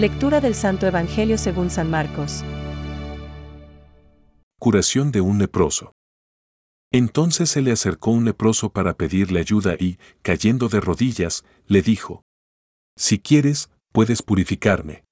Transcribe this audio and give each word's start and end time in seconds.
Lectura 0.00 0.40
del 0.40 0.54
Santo 0.54 0.86
Evangelio 0.86 1.36
según 1.36 1.68
San 1.68 1.90
Marcos. 1.90 2.42
Curación 4.58 5.12
de 5.12 5.20
un 5.20 5.38
leproso. 5.38 5.92
Entonces 6.90 7.50
se 7.50 7.60
le 7.60 7.70
acercó 7.70 8.10
un 8.10 8.24
leproso 8.24 8.72
para 8.72 8.94
pedirle 8.94 9.40
ayuda 9.40 9.74
y, 9.78 9.98
cayendo 10.22 10.70
de 10.70 10.80
rodillas, 10.80 11.44
le 11.66 11.82
dijo, 11.82 12.22
Si 12.96 13.18
quieres, 13.18 13.68
puedes 13.92 14.22
purificarme. 14.22 15.04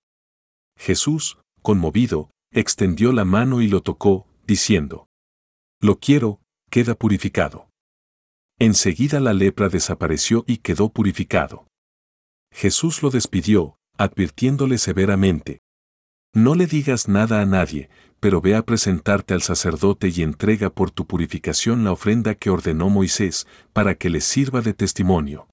Jesús, 0.79 1.36
conmovido, 1.61 2.30
extendió 2.50 3.12
la 3.12 3.27
mano 3.27 3.61
y 3.61 3.68
lo 3.68 3.82
tocó, 3.82 4.27
diciendo, 4.46 5.07
Lo 5.82 5.99
quiero, 5.99 6.41
queda 6.71 6.94
purificado. 6.94 7.68
Enseguida 8.58 9.21
la 9.21 9.35
lepra 9.35 9.68
desapareció 9.68 10.44
y 10.46 10.57
quedó 10.57 10.89
purificado. 10.89 11.66
Jesús 12.50 13.02
lo 13.02 13.11
despidió, 13.11 13.78
advirtiéndole 13.98 14.79
severamente, 14.79 15.61
No 16.34 16.54
le 16.54 16.66
digas 16.66 17.08
nada 17.08 17.40
a 17.40 17.46
nadie, 17.46 17.90
pero 18.21 18.40
ve 18.40 18.54
a 18.54 18.62
presentarte 18.62 19.34
al 19.34 19.43
sacerdote 19.43 20.08
y 20.08 20.22
entrega 20.22 20.71
por 20.71 20.90
tu 20.90 21.07
purificación 21.07 21.84
la 21.84 21.93
ofrenda 21.93 22.34
que 22.34 22.50
ordenó 22.50 22.90
Moisés, 22.90 23.46
para 23.72 23.96
que 23.96 24.08
les 24.08 24.24
sirva 24.24 24.61
de 24.61 24.72
testimonio. 24.72 25.48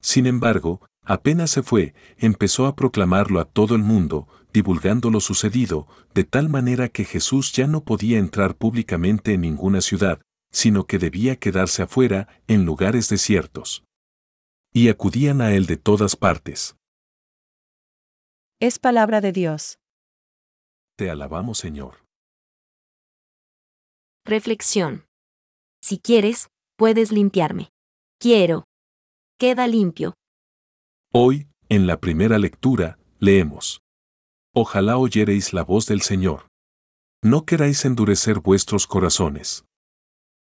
Sin 0.00 0.26
embargo, 0.26 0.80
apenas 1.04 1.50
se 1.50 1.62
fue, 1.62 1.94
empezó 2.18 2.66
a 2.66 2.74
proclamarlo 2.74 3.40
a 3.40 3.44
todo 3.44 3.74
el 3.74 3.82
mundo, 3.82 4.28
divulgando 4.52 5.10
lo 5.10 5.20
sucedido, 5.20 5.86
de 6.14 6.24
tal 6.24 6.48
manera 6.48 6.88
que 6.88 7.04
Jesús 7.04 7.52
ya 7.52 7.66
no 7.66 7.84
podía 7.84 8.18
entrar 8.18 8.56
públicamente 8.56 9.34
en 9.34 9.42
ninguna 9.42 9.80
ciudad, 9.80 10.20
sino 10.50 10.86
que 10.86 10.98
debía 10.98 11.36
quedarse 11.36 11.82
afuera, 11.82 12.28
en 12.48 12.64
lugares 12.64 13.08
desiertos. 13.08 13.84
Y 14.72 14.88
acudían 14.88 15.40
a 15.40 15.54
él 15.54 15.66
de 15.66 15.76
todas 15.76 16.16
partes. 16.16 16.76
Es 18.62 18.78
palabra 18.78 19.20
de 19.20 19.32
Dios. 19.32 19.80
Te 20.96 21.10
alabamos, 21.10 21.58
Señor. 21.58 22.06
Reflexión. 24.24 25.04
Si 25.82 25.98
quieres, 25.98 26.48
puedes 26.76 27.10
limpiarme. 27.10 27.72
Quiero. 28.20 28.68
Queda 29.36 29.66
limpio. 29.66 30.14
Hoy, 31.12 31.48
en 31.68 31.88
la 31.88 31.98
primera 31.98 32.38
lectura, 32.38 33.00
leemos. 33.18 33.80
Ojalá 34.54 34.96
oyereis 34.96 35.52
la 35.52 35.64
voz 35.64 35.86
del 35.86 36.02
Señor. 36.02 36.46
No 37.20 37.44
queráis 37.44 37.84
endurecer 37.84 38.38
vuestros 38.38 38.86
corazones. 38.86 39.64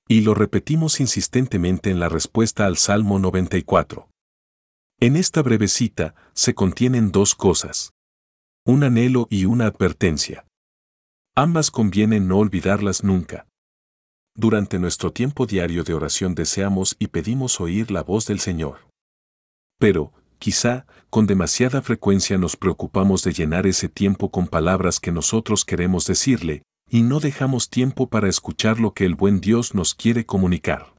Y 0.09 0.23
lo 0.23 0.33
repetimos 0.33 1.01
insistentemente 1.01 1.91
en 1.91 2.01
la 2.01 2.09
respuesta 2.09 2.65
al 2.65 2.79
Salmo 2.79 3.19
94. 3.19 4.09
En 5.01 5.17
esta 5.17 5.43
breve 5.43 5.69
cita 5.69 6.15
se 6.33 6.55
contienen 6.55 7.13
dos 7.13 7.35
cosas. 7.35 7.93
Un 8.69 8.83
anhelo 8.83 9.29
y 9.31 9.45
una 9.45 9.67
advertencia. 9.67 10.45
Ambas 11.37 11.71
conviene 11.71 12.19
no 12.19 12.39
olvidarlas 12.39 13.05
nunca. 13.05 13.47
Durante 14.35 14.81
nuestro 14.81 15.13
tiempo 15.13 15.47
diario 15.47 15.85
de 15.85 15.95
oración 15.95 16.35
deseamos 16.35 16.97
y 16.99 17.07
pedimos 17.07 17.61
oír 17.61 17.93
la 17.93 18.03
voz 18.03 18.27
del 18.27 18.41
Señor. 18.41 18.89
Pero, 19.79 20.13
quizá, 20.41 20.85
con 21.11 21.29
demasiada 21.29 21.81
frecuencia 21.81 22.39
nos 22.39 22.57
preocupamos 22.57 23.23
de 23.23 23.35
llenar 23.35 23.69
ese 23.69 23.89
tiempo 23.89 24.33
con 24.33 24.49
palabras 24.49 24.99
que 24.99 25.13
nosotros 25.13 25.65
queremos 25.65 26.05
decirle, 26.05 26.63
y 26.91 27.03
no 27.03 27.21
dejamos 27.21 27.71
tiempo 27.71 28.09
para 28.09 28.29
escuchar 28.29 28.81
lo 28.81 28.95
que 28.95 29.05
el 29.05 29.15
buen 29.15 29.41
Dios 29.41 29.77
nos 29.77 29.95
quiere 29.95 30.27
comunicar. 30.27 30.93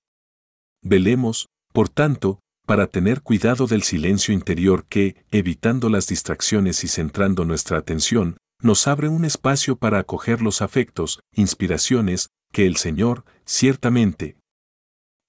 Velemos, 0.82 1.48
por 1.74 1.90
tanto, 1.90 2.40
para 2.68 2.88
tener 2.88 3.22
cuidado 3.22 3.66
del 3.66 3.82
silencio 3.82 4.34
interior 4.34 4.86
que, 4.90 5.26
evitando 5.32 5.88
las 5.88 6.06
distracciones 6.06 6.84
y 6.84 6.90
centrando 6.90 7.46
nuestra 7.46 7.78
atención, 7.78 8.36
nos 8.62 8.88
abre 8.88 9.08
un 9.08 9.24
espacio 9.24 9.78
para 9.78 10.00
acoger 10.00 10.42
los 10.42 10.62
afectos, 10.62 11.22
inspiraciones, 11.34 12.28
que 12.52 12.68
el 12.68 12.76
Señor, 12.76 13.24
ciertamente, 13.46 14.36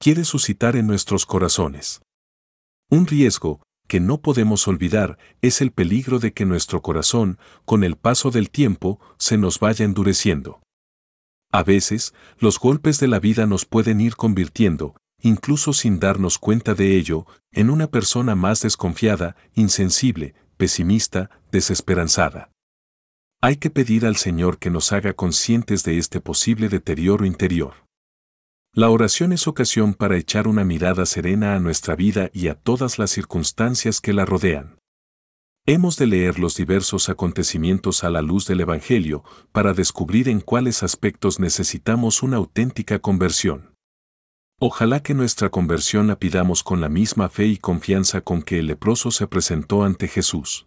quiere 0.00 0.24
suscitar 0.24 0.74
en 0.74 0.88
nuestros 0.88 1.26
corazones. 1.26 2.02
Un 2.90 3.06
riesgo, 3.06 3.62
que 3.86 4.00
no 4.00 4.20
podemos 4.20 4.66
olvidar, 4.66 5.16
es 5.40 5.60
el 5.60 5.70
peligro 5.70 6.18
de 6.18 6.32
que 6.32 6.44
nuestro 6.44 6.82
corazón, 6.82 7.38
con 7.64 7.84
el 7.84 7.94
paso 7.94 8.32
del 8.32 8.50
tiempo, 8.50 9.00
se 9.16 9.38
nos 9.38 9.60
vaya 9.60 9.84
endureciendo. 9.84 10.60
A 11.52 11.62
veces, 11.62 12.14
los 12.38 12.58
golpes 12.58 12.98
de 12.98 13.06
la 13.06 13.20
vida 13.20 13.46
nos 13.46 13.64
pueden 13.64 14.00
ir 14.00 14.16
convirtiendo, 14.16 14.96
incluso 15.20 15.72
sin 15.72 15.98
darnos 15.98 16.38
cuenta 16.38 16.74
de 16.74 16.96
ello, 16.96 17.26
en 17.52 17.70
una 17.70 17.88
persona 17.88 18.34
más 18.34 18.62
desconfiada, 18.62 19.36
insensible, 19.54 20.34
pesimista, 20.56 21.30
desesperanzada. 21.50 22.50
Hay 23.40 23.56
que 23.56 23.70
pedir 23.70 24.04
al 24.04 24.16
Señor 24.16 24.58
que 24.58 24.70
nos 24.70 24.92
haga 24.92 25.12
conscientes 25.12 25.84
de 25.84 25.98
este 25.98 26.20
posible 26.20 26.68
deterioro 26.68 27.24
interior. 27.24 27.74
La 28.74 28.90
oración 28.90 29.32
es 29.32 29.46
ocasión 29.46 29.94
para 29.94 30.16
echar 30.16 30.46
una 30.46 30.64
mirada 30.64 31.06
serena 31.06 31.54
a 31.54 31.60
nuestra 31.60 31.96
vida 31.96 32.30
y 32.32 32.48
a 32.48 32.54
todas 32.54 32.98
las 32.98 33.10
circunstancias 33.10 34.00
que 34.00 34.12
la 34.12 34.24
rodean. 34.24 34.78
Hemos 35.66 35.96
de 35.96 36.06
leer 36.06 36.38
los 36.38 36.56
diversos 36.56 37.08
acontecimientos 37.08 38.02
a 38.02 38.10
la 38.10 38.22
luz 38.22 38.46
del 38.46 38.60
Evangelio 38.60 39.22
para 39.52 39.74
descubrir 39.74 40.28
en 40.28 40.40
cuáles 40.40 40.82
aspectos 40.82 41.38
necesitamos 41.40 42.22
una 42.22 42.38
auténtica 42.38 42.98
conversión. 43.00 43.74
Ojalá 44.60 45.04
que 45.04 45.14
nuestra 45.14 45.50
conversión 45.50 46.08
la 46.08 46.18
pidamos 46.18 46.64
con 46.64 46.80
la 46.80 46.88
misma 46.88 47.28
fe 47.28 47.46
y 47.46 47.58
confianza 47.58 48.22
con 48.22 48.42
que 48.42 48.58
el 48.58 48.66
leproso 48.66 49.12
se 49.12 49.28
presentó 49.28 49.84
ante 49.84 50.08
Jesús. 50.08 50.66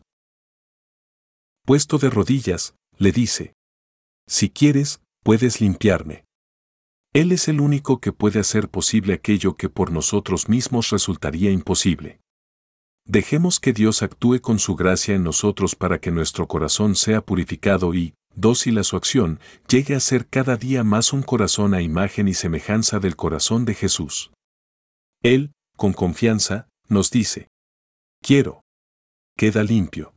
Puesto 1.65 1.97
de 1.97 2.09
rodillas, 2.09 2.73
le 2.97 3.11
dice, 3.11 3.53
Si 4.27 4.49
quieres, 4.49 5.01
puedes 5.23 5.59
limpiarme. 5.59 6.23
Él 7.13 7.33
es 7.33 7.49
el 7.49 7.59
único 7.59 7.99
que 7.99 8.13
puede 8.13 8.39
hacer 8.39 8.69
posible 8.69 9.13
aquello 9.13 9.57
que 9.57 9.67
por 9.67 9.91
nosotros 9.91 10.47
mismos 10.47 10.89
resultaría 10.91 11.51
imposible. 11.51 12.21
Dejemos 13.05 13.59
que 13.59 13.73
Dios 13.73 14.03
actúe 14.03 14.39
con 14.39 14.59
su 14.59 14.77
gracia 14.77 15.15
en 15.15 15.23
nosotros 15.23 15.75
para 15.75 15.99
que 15.99 16.11
nuestro 16.11 16.47
corazón 16.47 16.95
sea 16.95 17.19
purificado 17.19 17.93
y, 17.93 18.13
dócil 18.35 18.77
a 18.77 18.83
su 18.83 18.95
acción, 18.97 19.39
llegue 19.67 19.95
a 19.95 19.99
ser 19.99 20.27
cada 20.27 20.57
día 20.57 20.83
más 20.83 21.13
un 21.13 21.23
corazón 21.23 21.73
a 21.73 21.81
imagen 21.81 22.27
y 22.27 22.33
semejanza 22.33 22.99
del 22.99 23.15
corazón 23.15 23.65
de 23.65 23.73
Jesús. 23.73 24.31
Él, 25.21 25.51
con 25.77 25.93
confianza, 25.93 26.67
nos 26.87 27.11
dice, 27.11 27.47
quiero. 28.21 28.61
Queda 29.37 29.63
limpio. 29.63 30.13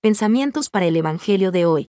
Pensamientos 0.00 0.68
para 0.68 0.86
el 0.86 0.96
Evangelio 0.96 1.50
de 1.52 1.64
hoy. 1.64 1.88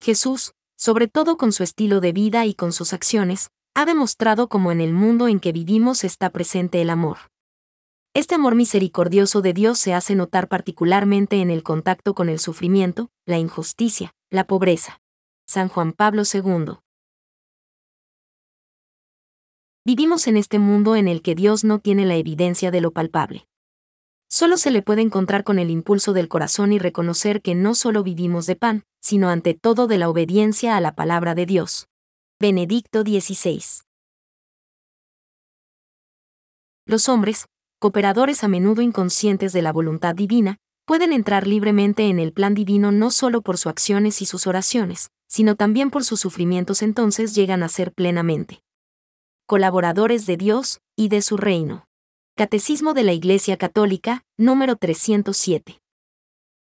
Jesús, 0.00 0.52
sobre 0.76 1.08
todo 1.08 1.36
con 1.36 1.52
su 1.52 1.62
estilo 1.62 2.00
de 2.00 2.12
vida 2.12 2.44
y 2.44 2.54
con 2.54 2.72
sus 2.72 2.92
acciones, 2.92 3.48
ha 3.74 3.84
demostrado 3.84 4.48
cómo 4.48 4.72
en 4.72 4.80
el 4.80 4.92
mundo 4.92 5.28
en 5.28 5.40
que 5.40 5.52
vivimos 5.52 6.04
está 6.04 6.30
presente 6.30 6.82
el 6.82 6.90
amor. 6.90 7.18
Este 8.16 8.34
amor 8.34 8.54
misericordioso 8.54 9.42
de 9.42 9.52
Dios 9.52 9.78
se 9.78 9.92
hace 9.92 10.14
notar 10.14 10.48
particularmente 10.48 11.42
en 11.42 11.50
el 11.50 11.62
contacto 11.62 12.14
con 12.14 12.30
el 12.30 12.38
sufrimiento, 12.38 13.10
la 13.26 13.36
injusticia, 13.36 14.14
la 14.30 14.46
pobreza. 14.46 15.02
San 15.46 15.68
Juan 15.68 15.92
Pablo 15.92 16.22
II. 16.22 16.78
Vivimos 19.84 20.28
en 20.28 20.38
este 20.38 20.58
mundo 20.58 20.96
en 20.96 21.08
el 21.08 21.20
que 21.20 21.34
Dios 21.34 21.62
no 21.62 21.78
tiene 21.78 22.06
la 22.06 22.16
evidencia 22.16 22.70
de 22.70 22.80
lo 22.80 22.90
palpable. 22.90 23.46
Solo 24.30 24.56
se 24.56 24.70
le 24.70 24.80
puede 24.80 25.02
encontrar 25.02 25.44
con 25.44 25.58
el 25.58 25.68
impulso 25.68 26.14
del 26.14 26.28
corazón 26.28 26.72
y 26.72 26.78
reconocer 26.78 27.42
que 27.42 27.54
no 27.54 27.74
solo 27.74 28.02
vivimos 28.02 28.46
de 28.46 28.56
pan, 28.56 28.84
sino 28.98 29.28
ante 29.28 29.52
todo 29.52 29.88
de 29.88 29.98
la 29.98 30.08
obediencia 30.08 30.78
a 30.78 30.80
la 30.80 30.94
palabra 30.94 31.34
de 31.34 31.44
Dios. 31.44 31.86
Benedicto 32.40 33.02
XVI. 33.02 33.62
Los 36.86 37.10
hombres, 37.10 37.46
cooperadores 37.78 38.44
a 38.44 38.48
menudo 38.48 38.82
inconscientes 38.82 39.52
de 39.52 39.62
la 39.62 39.72
voluntad 39.72 40.14
divina, 40.14 40.56
pueden 40.86 41.12
entrar 41.12 41.46
libremente 41.46 42.08
en 42.08 42.18
el 42.18 42.32
plan 42.32 42.54
divino 42.54 42.92
no 42.92 43.10
solo 43.10 43.42
por 43.42 43.58
sus 43.58 43.66
acciones 43.66 44.22
y 44.22 44.26
sus 44.26 44.46
oraciones, 44.46 45.10
sino 45.28 45.56
también 45.56 45.90
por 45.90 46.04
sus 46.04 46.20
sufrimientos 46.20 46.82
entonces 46.82 47.34
llegan 47.34 47.62
a 47.62 47.68
ser 47.68 47.92
plenamente 47.92 48.62
colaboradores 49.46 50.26
de 50.26 50.36
Dios 50.36 50.80
y 50.96 51.08
de 51.08 51.22
su 51.22 51.36
reino. 51.36 51.86
Catecismo 52.36 52.94
de 52.94 53.04
la 53.04 53.12
Iglesia 53.12 53.56
Católica, 53.56 54.24
número 54.36 54.74
307. 54.74 55.80